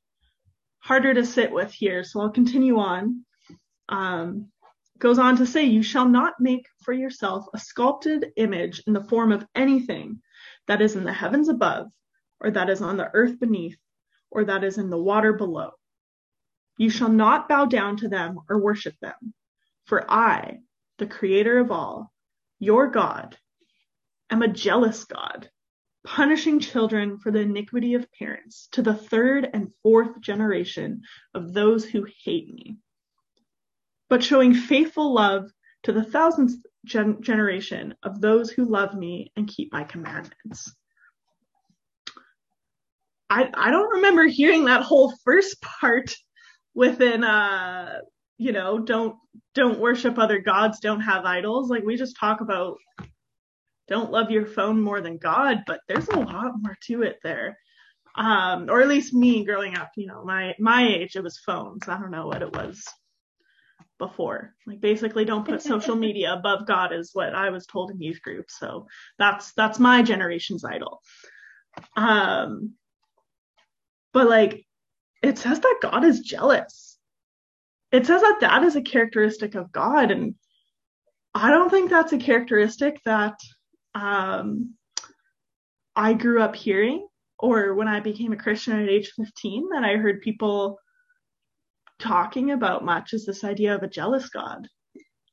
[0.79, 2.03] harder to sit with here.
[2.03, 3.25] So I'll continue on.
[3.89, 4.49] Um,
[4.99, 9.03] goes on to say, You shall not make for yourself a sculpted image in the
[9.03, 10.21] form of anything
[10.67, 11.87] that is in the heavens above,
[12.39, 13.77] or that is on the earth beneath,
[14.29, 15.71] or that is in the water below.
[16.77, 19.33] You shall not bow down to them or worship them,
[19.85, 20.59] for I,
[20.97, 22.13] the creator of all,
[22.59, 23.37] your God,
[24.29, 25.49] am a jealous God,
[26.05, 31.01] punishing children for the iniquity of parents to the third and fourth generation
[31.33, 32.77] of those who hate me,
[34.09, 35.49] but showing faithful love
[35.83, 40.73] to the thousandth gen- generation of those who love me and keep my commandments.
[43.29, 46.13] I, I don't remember hearing that whole first part
[46.73, 47.99] within uh
[48.37, 49.15] you know don't
[49.53, 51.69] don't worship other gods don't have idols.
[51.69, 52.77] Like we just talk about
[53.87, 57.57] don't love your phone more than god but there's a lot more to it there.
[58.15, 61.87] Um or at least me growing up you know my my age it was phones.
[61.87, 62.83] I don't know what it was
[63.99, 64.55] before.
[64.65, 68.21] Like basically don't put social media above god is what i was told in youth
[68.21, 68.49] group.
[68.49, 68.87] So
[69.19, 71.01] that's that's my generation's idol.
[71.95, 72.73] Um
[74.11, 74.65] but like
[75.21, 76.97] it says that god is jealous.
[77.91, 80.11] It says that that is a characteristic of God.
[80.11, 80.35] And
[81.33, 83.35] I don't think that's a characteristic that
[83.95, 84.75] um,
[85.95, 87.07] I grew up hearing
[87.39, 90.79] or when I became a Christian at age 15 that I heard people
[91.99, 94.67] talking about much is this idea of a jealous God.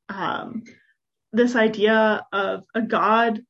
[0.08, 0.64] Um,
[1.32, 3.42] this idea of a God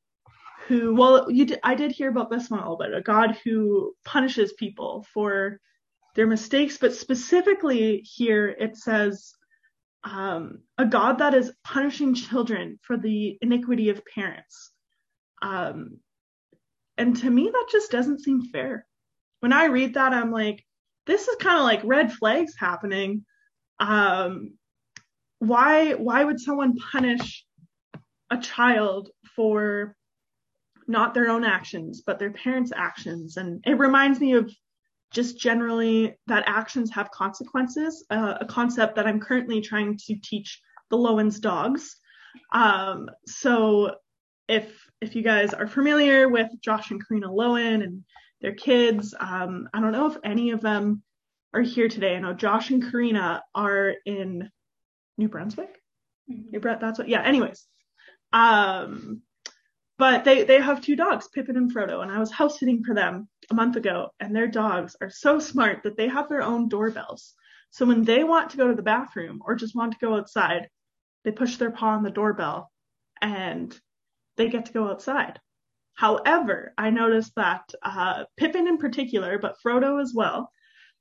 [0.66, 3.94] who, well, you I did hear about this one a little bit, a God who
[4.04, 5.60] punishes people for
[6.14, 9.32] their mistakes, but specifically here it says
[10.02, 14.72] um, a God that is punishing children for the iniquity of parents.
[15.42, 15.98] Um,
[16.96, 18.86] and to me, that just doesn't seem fair.
[19.40, 20.65] When I read that, I'm like,
[21.06, 23.24] this is kind of like red flags happening.
[23.78, 24.54] Um,
[25.38, 27.44] why why would someone punish
[28.30, 29.94] a child for
[30.88, 33.36] not their own actions but their parents' actions?
[33.36, 34.50] And it reminds me of
[35.12, 40.60] just generally that actions have consequences, uh, a concept that I'm currently trying to teach
[40.90, 41.96] the Lowen's dogs.
[42.52, 43.96] Um, so
[44.48, 48.04] if if you guys are familiar with Josh and Karina Lowen and
[48.40, 51.02] their kids, um, I don't know if any of them
[51.54, 52.16] are here today.
[52.16, 54.50] I know Josh and Karina are in
[55.16, 55.74] New Brunswick.
[56.30, 56.50] Mm-hmm.
[56.50, 57.08] New Brett, that's what.
[57.08, 57.22] Yeah.
[57.22, 57.66] Anyways,
[58.32, 59.22] um,
[59.98, 62.94] but they they have two dogs, Pippin and Frodo, and I was house sitting for
[62.94, 66.68] them a month ago, and their dogs are so smart that they have their own
[66.68, 67.34] doorbells.
[67.70, 70.68] So when they want to go to the bathroom or just want to go outside,
[71.24, 72.70] they push their paw on the doorbell
[73.20, 73.78] and
[74.36, 75.40] they get to go outside.
[75.96, 80.52] However, I noticed that uh, Pippin in particular, but Frodo as well,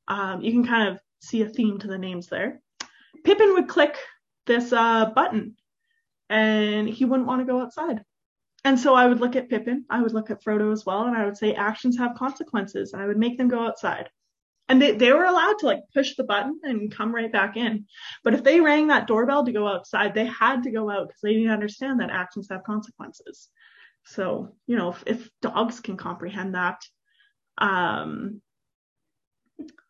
[0.07, 2.61] um, you can kind of see a theme to the names there.
[3.25, 3.97] Pippin would click
[4.45, 5.57] this uh, button
[6.29, 8.03] and he wouldn't want to go outside.
[8.63, 11.15] And so I would look at Pippin, I would look at Frodo as well, and
[11.15, 14.09] I would say actions have consequences, and I would make them go outside.
[14.69, 17.85] And they, they were allowed to like push the button and come right back in.
[18.23, 21.21] But if they rang that doorbell to go outside, they had to go out because
[21.21, 23.49] they didn't understand that actions have consequences.
[24.05, 26.81] So, you know, if, if dogs can comprehend that,
[27.57, 28.41] um,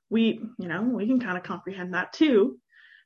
[0.10, 2.58] we, you know, we can kind of comprehend that too.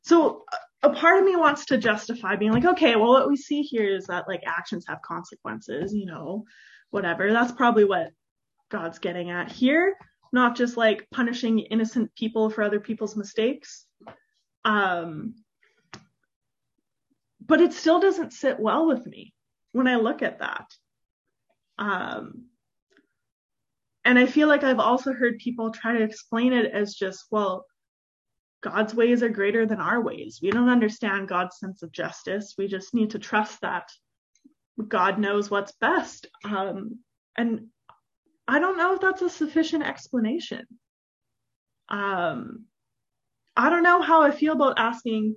[0.04, 0.44] So
[0.84, 3.88] a part of me wants to justify being like, okay, well, what we see here
[3.88, 6.46] is that like actions have consequences, you know,
[6.92, 7.32] whatever.
[7.32, 8.12] That's probably what
[8.70, 9.96] God's getting at here,
[10.32, 13.86] not just like punishing innocent people for other people's mistakes.
[14.64, 15.36] Um,
[17.46, 19.34] but it still doesn't sit well with me
[19.72, 20.66] when I look at that.
[21.80, 22.46] Um,
[24.06, 27.66] and I feel like I've also heard people try to explain it as just, well,
[28.62, 30.40] God's ways are greater than our ways.
[30.42, 32.56] We don't understand God's sense of justice.
[32.58, 33.90] We just need to trust that
[34.88, 36.28] God knows what's best.
[36.44, 37.00] Um,
[37.38, 37.68] and
[38.48, 40.66] I don't know if that's a sufficient explanation.
[41.88, 42.66] Um,
[43.56, 45.36] I don't know how I feel about asking,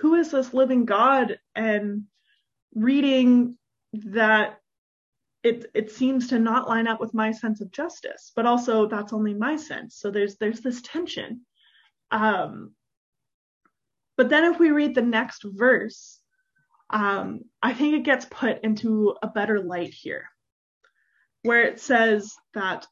[0.00, 1.38] who is this living God?
[1.54, 2.04] And
[2.74, 3.58] reading
[3.92, 4.58] that
[5.44, 9.12] it it seems to not line up with my sense of justice, but also that's
[9.12, 9.96] only my sense.
[9.96, 11.42] So there's there's this tension.
[12.10, 12.72] Um,
[14.16, 16.18] but then if we read the next verse,
[16.88, 20.30] um, I think it gets put into a better light here,
[21.42, 22.86] where it says that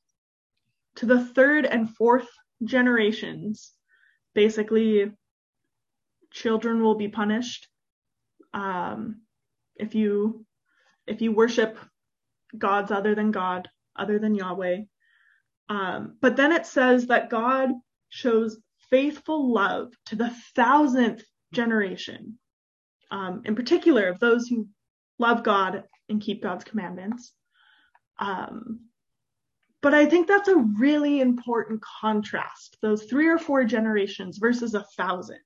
[0.96, 2.28] to the third and fourth
[2.62, 3.72] generations,
[4.34, 5.10] basically,
[6.30, 7.66] children will be punished
[8.52, 9.22] um,
[9.76, 10.44] if you
[11.06, 11.78] if you worship
[12.56, 14.82] gods other than God, other than Yahweh.
[15.68, 17.70] Um, but then it says that God
[18.08, 18.58] shows
[18.90, 22.38] faithful love to the thousandth generation,
[23.10, 24.68] um, in particular of those who
[25.18, 27.32] love God and keep God's commandments.
[28.18, 28.80] Um,
[29.80, 32.76] but I think that's a really important contrast.
[32.82, 35.40] Those three or four generations versus a thousand.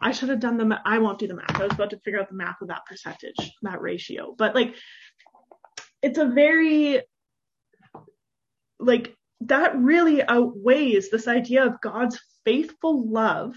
[0.00, 1.60] I should have done the I won't do the math.
[1.60, 4.34] I was about to figure out the math of that percentage, that ratio.
[4.36, 4.74] But like
[6.04, 7.00] it's a very
[8.78, 13.56] like that really outweighs this idea of God's faithful love.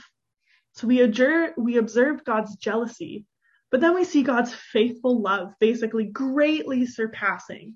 [0.71, 3.25] So we observe we observe God's jealousy,
[3.69, 7.73] but then we see God's faithful love basically greatly surpassing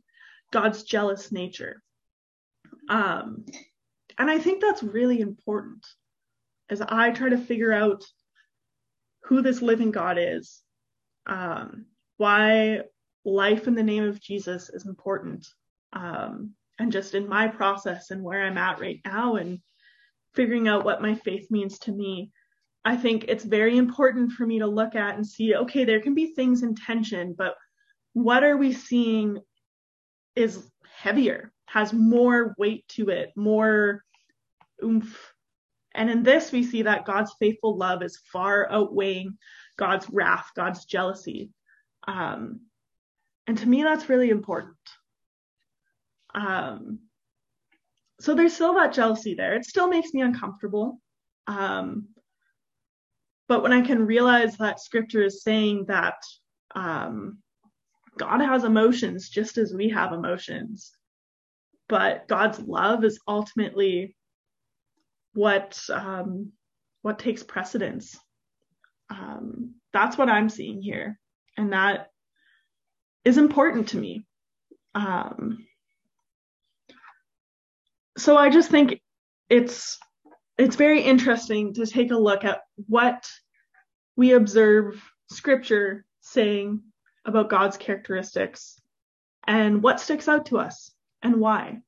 [0.53, 1.81] God's jealous nature.
[2.87, 3.45] Um,
[4.17, 5.85] and I think that's really important
[6.69, 8.05] as I try to figure out
[9.25, 10.61] who this living God is,
[11.25, 12.83] um, why
[13.25, 15.47] life in the name of Jesus is important,
[15.93, 19.59] um, and just in my process and where I'm at right now and
[20.33, 22.31] figuring out what my faith means to me.
[22.83, 26.15] I think it's very important for me to look at and see, okay, there can
[26.15, 27.55] be things in tension, but
[28.13, 29.37] what are we seeing
[30.35, 34.03] is heavier, has more weight to it, more
[34.83, 35.33] oomph.
[35.93, 39.37] And in this, we see that God's faithful love is far outweighing
[39.77, 41.51] God's wrath, God's jealousy.
[42.07, 42.61] Um,
[43.47, 44.75] and to me, that's really important.
[46.33, 46.99] Um,
[48.19, 49.55] so there's still that jealousy there.
[49.55, 51.01] It still makes me uncomfortable.
[51.47, 52.09] Um,
[53.47, 56.15] but when I can realize that scripture is saying that
[56.75, 57.39] um,
[58.17, 60.91] God has emotions just as we have emotions,
[61.89, 64.15] but God's love is ultimately
[65.33, 66.51] what um,
[67.01, 68.17] what takes precedence.
[69.09, 71.19] Um, that's what I'm seeing here,
[71.57, 72.07] and that
[73.23, 74.25] is important to me.
[74.95, 75.65] Um,
[78.17, 79.01] so I just think
[79.49, 79.97] it's
[80.57, 83.27] it's very interesting to take a look at what
[84.15, 85.01] we observe
[85.31, 86.81] scripture saying
[87.25, 88.79] about God's characteristics
[89.47, 90.91] and what sticks out to us
[91.23, 91.79] and why.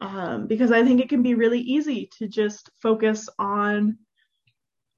[0.00, 3.98] Um, because I think it can be really easy to just focus on,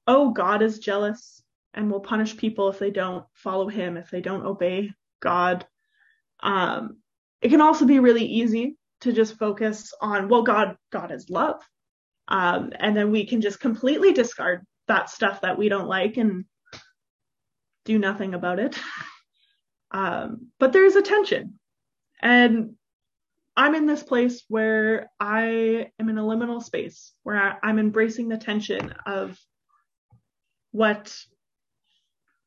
[0.07, 1.43] oh, God is jealous
[1.74, 5.66] and will punish people if they don't follow him, if they don't obey God.
[6.41, 6.99] Um,
[7.41, 11.61] it can also be really easy to just focus on, well, God, God is love.
[12.27, 16.45] Um, and then we can just completely discard that stuff that we don't like and
[17.85, 18.79] do nothing about it.
[19.91, 21.59] Um, but there's a tension.
[22.21, 22.75] And
[23.57, 28.29] I'm in this place where I am in a liminal space where I, am embracing
[28.29, 29.39] the tension of
[30.73, 31.16] what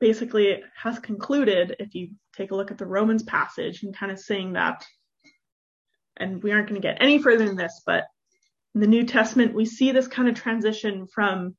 [0.02, 4.20] basically has concluded, if you take a look at the Romans passage and kind of
[4.20, 4.84] saying that,
[6.18, 8.06] and we aren't going to get any further than this, but
[8.76, 11.56] in the New Testament, we see this kind of transition from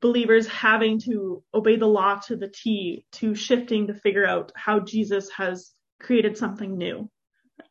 [0.00, 4.80] believers having to obey the law to the T to shifting to figure out how
[4.80, 7.10] Jesus has created something new.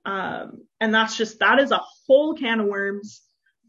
[0.05, 3.21] Um, and that's just, that is a whole can of worms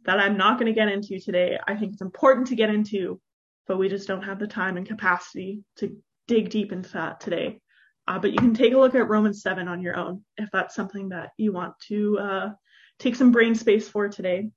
[0.05, 1.59] that I'm not going to get into today.
[1.67, 3.21] I think it's important to get into,
[3.69, 5.97] but we just don't have the time and capacity to
[6.29, 7.61] dig deep into that today.
[8.07, 10.75] Uh, but you can take a look at Romans 7 on your own if that's
[10.75, 12.51] something that you want to uh,
[12.99, 14.51] take some brain space for today.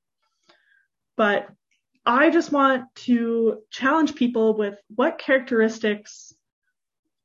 [1.17, 1.47] But
[2.05, 6.34] I just want to challenge people with what characteristics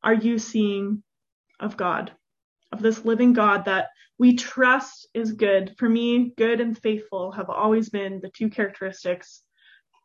[0.03, 1.03] are you seeing
[1.61, 2.13] of God,
[2.73, 3.89] of this living God that
[4.19, 5.75] we trust is good.
[5.79, 9.43] For me, good and faithful have always been the two characteristics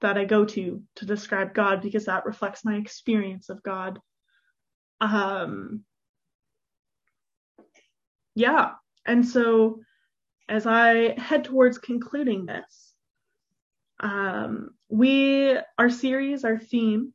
[0.02, 4.00] that I go to to describe God because that reflects my experience of God.
[5.02, 5.84] Um,
[8.36, 8.72] yeah.
[9.06, 9.82] And so
[10.47, 12.93] as I head towards concluding this,
[13.99, 17.14] um, we, our series, our theme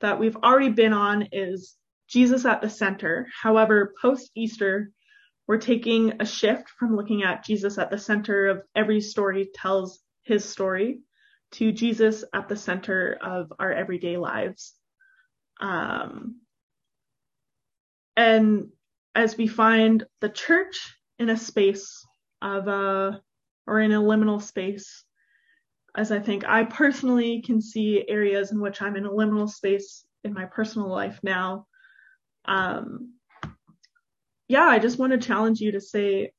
[0.00, 1.76] that we've already been on is
[2.08, 3.28] Jesus at the center.
[3.42, 4.90] However, post Easter,
[5.46, 10.00] we're taking a shift from looking at Jesus at the center of every story tells
[10.22, 11.00] his story
[11.52, 14.74] to Jesus at the center of our everyday lives.
[15.60, 16.40] Um,
[18.16, 18.68] and
[19.14, 22.06] as we find the church in a space
[22.42, 23.20] of a,
[23.66, 25.04] or in a liminal space,
[25.96, 30.04] as I think I personally can see areas in which I'm in a liminal space
[30.24, 31.66] in my personal life now.
[32.46, 33.14] Um,
[34.48, 36.32] yeah, I just want to challenge you to say,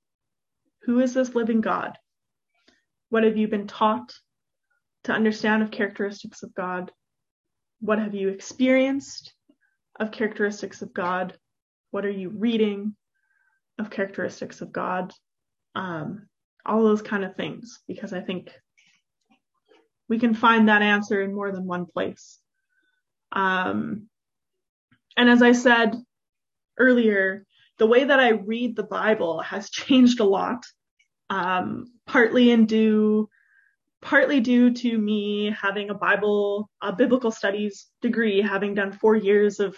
[0.83, 1.97] who is this living God?
[3.09, 4.13] What have you been taught
[5.05, 6.91] to understand of characteristics of God?
[7.79, 9.33] What have you experienced
[9.99, 11.37] of characteristics of God?
[11.95, 12.93] What are you reading
[13.79, 15.13] of characteristics of God?
[15.75, 16.27] Um,
[16.65, 18.51] all those kind of things, because I think
[20.09, 22.37] we can find that answer in more than one place.
[23.31, 24.09] Um,
[25.15, 25.95] and as I said
[26.77, 27.45] earlier,
[27.77, 30.65] the way that I read the Bible has changed a lot.
[31.29, 33.29] Um, partly in due
[34.01, 39.61] partly due to me having a Bible, a biblical studies degree, having done four years
[39.61, 39.77] of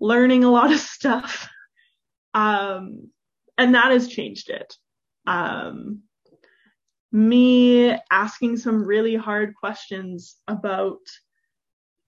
[0.00, 1.48] learning a lot of stuff.
[2.34, 3.10] Um,
[3.58, 4.74] and that has changed it.
[5.26, 6.02] Um,
[7.12, 11.00] me asking some really hard questions about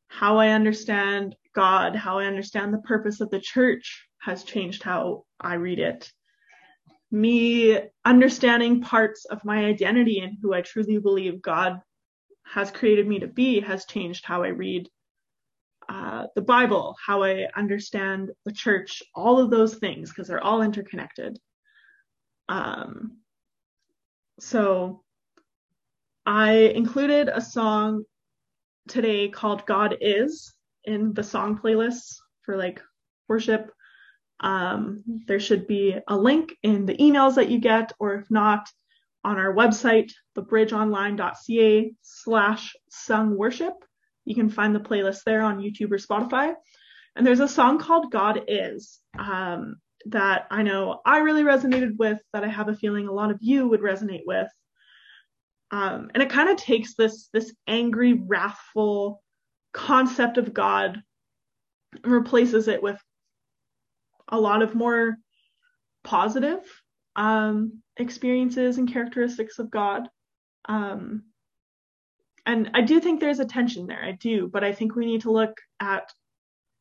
[0.08, 5.24] how I understand God, how I understand the purpose of the church has changed how
[5.40, 6.10] I read it.
[7.10, 11.80] Me understanding parts of my identity and who I truly believe God
[12.44, 14.88] has created me to be has changed how I read
[15.88, 20.62] uh, the Bible, how I understand the church, all of those things, because they're all
[20.62, 21.38] interconnected.
[22.48, 23.18] Um,
[24.40, 25.02] so
[26.26, 28.04] I included a song
[28.88, 30.52] today called God Is
[30.84, 32.80] in the song playlists for like
[33.28, 33.70] worship.
[34.40, 38.68] Um, there should be a link in the emails that you get, or if not,
[39.24, 43.74] on our website, thebridgeonline.ca slash sung worship.
[44.24, 46.54] You can find the playlist there on YouTube or Spotify.
[47.16, 52.18] And there's a song called God Is um, that I know I really resonated with,
[52.32, 54.48] that I have a feeling a lot of you would resonate with.
[55.70, 59.22] Um, and it kind of takes this this angry, wrathful
[59.72, 61.02] concept of God
[62.02, 63.00] and replaces it with
[64.28, 65.16] a lot of more
[66.04, 66.60] positive
[67.16, 70.08] um, experiences and characteristics of God.
[70.66, 71.24] Um,
[72.44, 74.02] and I do think there's a tension there.
[74.02, 76.12] I do, but I think we need to look at,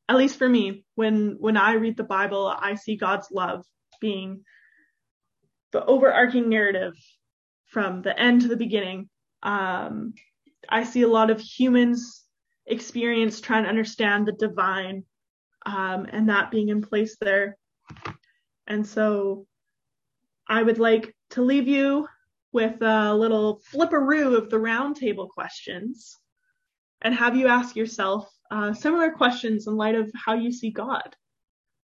[0.09, 3.65] at least for me, when when I read the Bible, I see God's love
[3.99, 4.43] being
[5.71, 6.93] the overarching narrative
[7.67, 9.09] from the end to the beginning.
[9.43, 10.13] Um,
[10.67, 12.23] I see a lot of humans
[12.65, 15.03] experience trying to understand the divine
[15.65, 17.57] um, and that being in place there.
[18.67, 19.45] And so
[20.47, 22.07] I would like to leave you
[22.53, 26.17] with a little flipperoo of the roundtable questions
[27.01, 31.15] and have you ask yourself uh, similar questions in light of how you see God.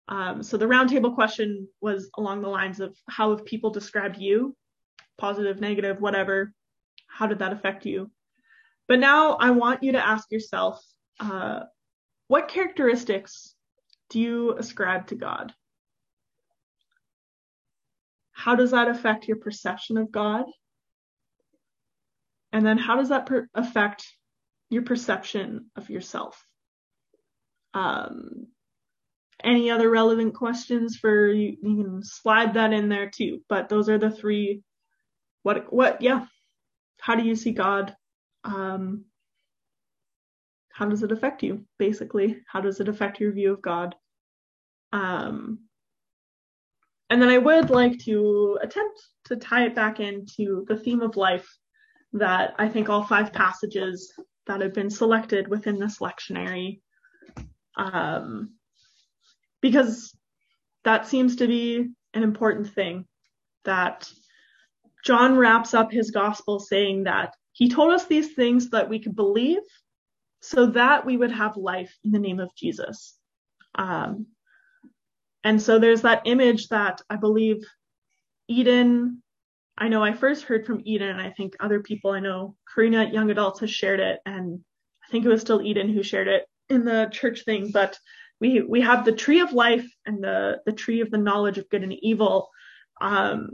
[0.09, 4.57] Um, so the roundtable question was along the lines of how have people described you,
[5.19, 6.53] positive, negative, whatever.
[7.09, 8.11] How did that affect you?
[8.89, 10.85] But now I want you to ask yourself,
[11.19, 11.61] uh,
[12.29, 13.55] what characteristics
[14.11, 15.55] do you ascribe to God?
[18.41, 20.45] How does that affect your perception of God?
[22.53, 24.05] And then how does that per- affect
[24.71, 26.43] your perception of yourself?
[27.75, 28.47] Um,
[29.45, 33.41] any other relevant questions for you, you can slide that in there too.
[33.49, 34.63] But those are the three.
[35.43, 36.25] What, what, yeah.
[37.01, 37.95] How do you see God?
[38.45, 39.05] Um,
[40.73, 43.95] how does it affect you basically how does it affect your view of god
[44.93, 45.59] um,
[47.11, 51.17] and then i would like to attempt to tie it back into the theme of
[51.17, 51.49] life
[52.13, 54.13] that i think all five passages
[54.47, 56.81] that have been selected within this lectionary
[57.77, 58.55] um,
[59.61, 60.17] because
[60.85, 63.05] that seems to be an important thing
[63.65, 64.09] that
[65.05, 69.15] john wraps up his gospel saying that he told us these things that we could
[69.15, 69.61] believe
[70.41, 73.17] so that we would have life in the name of Jesus.
[73.75, 74.27] Um,
[75.45, 77.65] and so there's that image that I believe
[78.49, 79.23] Eden,
[79.79, 83.05] I know I first heard from Eden, and I think other people I know, Karina
[83.05, 84.61] at Young Adults has shared it, and
[85.07, 87.99] I think it was still Eden who shared it in the church thing, but
[88.41, 91.69] we we have the tree of life and the the tree of the knowledge of
[91.69, 92.49] good and evil.
[93.01, 93.51] Um,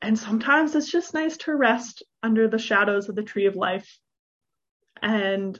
[0.00, 3.98] and sometimes it's just nice to rest under the shadows of the tree of life.
[5.00, 5.58] And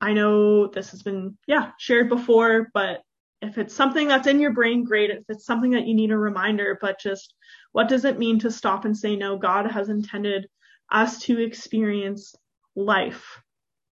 [0.00, 3.00] I know this has been, yeah, shared before, but
[3.42, 5.10] if it's something that's in your brain, great.
[5.10, 7.34] If it's something that you need a reminder, but just
[7.72, 10.48] what does it mean to stop and say, no, God has intended
[10.90, 12.34] us to experience
[12.74, 13.40] life,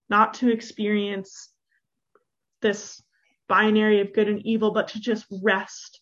[0.08, 1.50] not to experience
[2.62, 3.02] this
[3.48, 6.00] binary of good and evil, but to just rest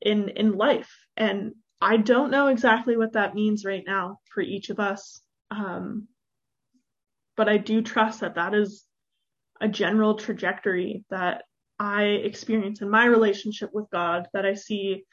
[0.00, 0.92] in, in life.
[1.16, 5.20] And I don't know exactly what that means right now for each of us.
[5.50, 6.08] Um,
[7.36, 8.84] but I do trust that that is
[9.60, 11.44] a general trajectory that
[11.78, 15.04] I experience in my relationship with God, that I see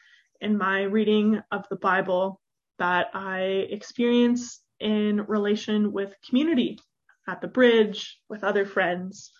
[0.41, 2.41] in my reading of the Bible,
[2.80, 6.80] that I experience in relation with community
[7.28, 9.32] at the bridge, with other friends.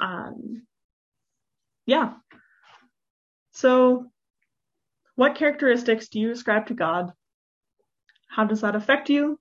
[0.00, 0.66] Um,
[1.86, 2.14] yeah.
[3.52, 4.10] So,
[5.16, 7.12] what characteristics do you ascribe to God?
[8.28, 9.38] How does that affect you?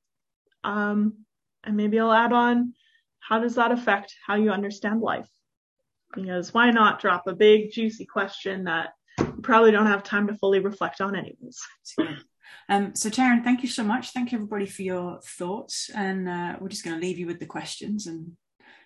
[0.64, 1.26] Um,
[1.64, 2.74] and maybe I'll add on
[3.20, 5.30] how does that affect how you understand life?
[6.14, 8.90] Because why not drop a big juicy question that
[9.20, 11.62] you probably don't have time to fully reflect on anyways.
[12.70, 14.12] Um, so, Taryn, thank you so much.
[14.12, 15.90] Thank you, everybody, for your thoughts.
[15.94, 18.34] And uh, we're just going to leave you with the questions and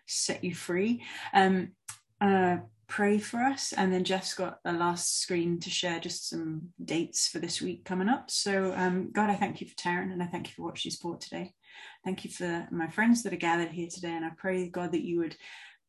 [0.07, 1.03] set you free.
[1.33, 1.73] Um,
[2.19, 2.57] uh,
[2.87, 3.73] pray for us.
[3.73, 7.85] And then Jeff's got a last screen to share just some dates for this week
[7.85, 8.31] coming up.
[8.31, 10.97] So, um, God, I thank you for Taryn and I thank you for what she's
[10.97, 11.53] brought today.
[12.03, 14.13] Thank you for my friends that are gathered here today.
[14.13, 15.35] And I pray, God, that you would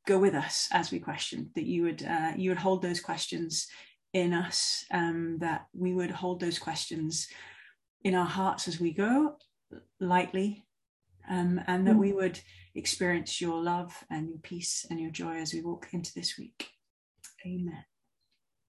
[0.09, 3.69] go with us as we question, that you would uh, you would hold those questions
[4.15, 7.29] in us, um, that we would hold those questions
[8.03, 9.37] in our hearts as we go
[10.01, 10.65] lightly,
[11.29, 12.41] um, and that we would
[12.75, 16.71] experience your love and your peace and your joy as we walk into this week.
[17.47, 17.85] Amen.